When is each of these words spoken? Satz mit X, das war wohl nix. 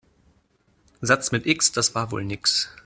Satz 1.03 1.31
mit 1.31 1.45
X, 1.45 1.73
das 1.73 1.93
war 1.93 2.11
wohl 2.11 2.25
nix. 2.25 2.69